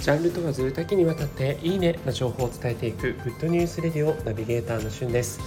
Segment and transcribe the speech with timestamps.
[0.00, 5.40] ジャンル問わず多岐にわたっていいねな情報を伝えていくグッドニュースレディオナビゲーターのしゅんです。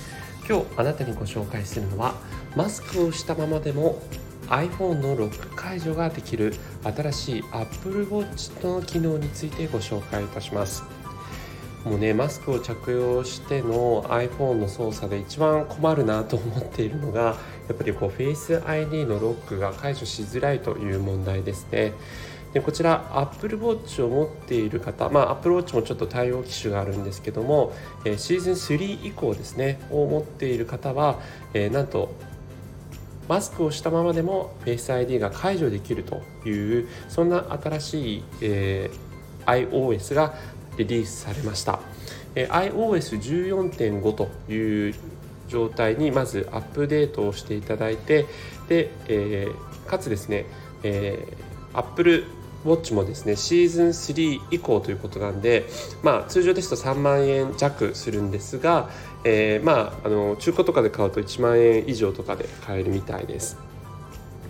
[0.48, 2.14] 今日あなたにご紹介するのは
[2.56, 4.00] マスクをしたままでも
[4.50, 6.54] iPhone のロック解除ができる
[6.84, 10.84] 新しい Apple Watch の機能についてご紹介いたします。
[11.84, 17.22] もうねマスクを着用しての iPhone の操作で一番困るなと思っているのが
[17.68, 21.94] やっぱりこう Face ID のロックが解除しづらいという問題ですね。
[22.54, 27.74] でこちら Apple Watch を持っている方、まあ、Apple Watch もちょっと対応機種があるんですけども、
[28.06, 31.20] え、シーズン3以降ですねを持っている方は、
[31.54, 32.14] え、なんと
[33.28, 40.34] マスクをしたままでも Face ID が解除できるというそんな新しい、えー、iOS が
[40.78, 41.80] リリースされました、
[42.36, 44.96] えー、iOS14.5 という
[45.48, 48.26] 状態にまずアップデートをしていただいて
[48.68, 50.46] で、えー、かつですね、
[50.84, 52.26] えー、Apple
[52.66, 55.66] ウォッチもですねシーズン3以降ということなんで、
[56.02, 58.90] まあ、通常ですと3万円弱するんですが、
[59.24, 63.58] えー、まああの中古とかで買うと1万円以上とかで買えるみたいです。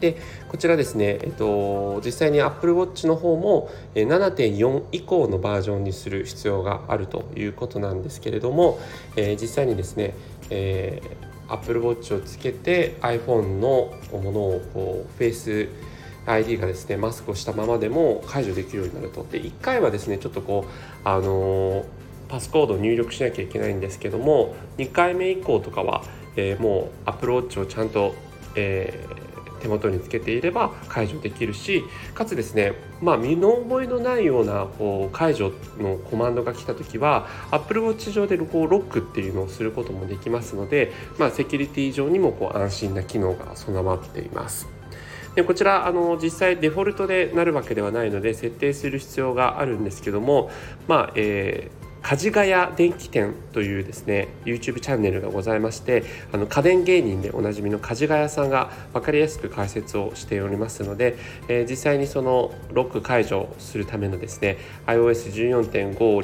[0.03, 0.17] で
[0.49, 8.79] こちらですね、えっと、実際に Apple Watch の方も7.4以降のバージョンにする必要があるということなんですけれども、
[9.15, 10.13] えー、実際にですね、
[10.49, 15.69] えー、Apple Watch をつけて iPhone のものをこうフェイス
[16.25, 21.85] ID がですねマスクをしたままでも解除できるようになるとで1回はですねちょっとこうあのー、
[22.29, 26.03] パスコードを入力しなきゃいけないんですけども2回目以降とかは、
[26.35, 28.15] えー、もうアプローチをちゃんと、
[28.55, 44.82] えー、手元につけていれば解除できるしかつですねまあ身の覚えのないようなこう解除のコマンドが来た時は Apple Watch 上でこうロックっていうのをすることもできますので、まあ、セキュリティ上にもこう安心な機能が備わっています。
[45.35, 50.51] でこちらあの実際デフォルトでなるわけではないので設定する必要があるんですけども
[50.87, 56.03] まあえー梶ヶ谷電気店というですね YouTube チャンネルがございまして
[56.33, 61.15] あの家電芸人でおなじみの梶ヶ谷さんが分かりやすく解説をしておりますので、
[61.47, 66.21] えー、実際にそのロック解除するためのですね iOS14.5 を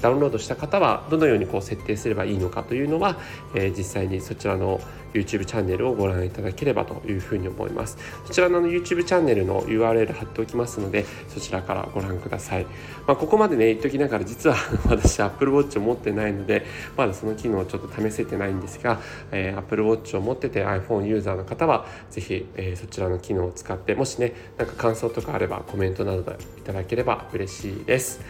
[0.00, 3.18] ダウンロードした方はどのようにこう設定すればいいのかというのは、
[3.54, 4.80] えー、実際にそちらの
[5.12, 7.98] YouTube チャンネルをご覧いただければというふうに思います。
[8.26, 12.64] そちらの YouTube チャンネルの URL 貼っておきますのでそちらからご覧ください、
[13.06, 14.56] まあ、ここまでね言っときながら実は
[14.88, 16.64] 私 Apple Watch を持ってないので
[16.96, 19.00] まだその機能をちょっと試せてないんですが、
[19.32, 28.20] えー、Apple Watch を持ってて iPhone ユーザーの方は是非、えー、そちらの機能を使ってもしねなんか感想とかあればコメントなどでいただければ嬉しいです。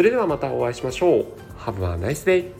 [0.00, 1.26] それではまたお会いしましょう
[1.58, 2.59] Have a nice day!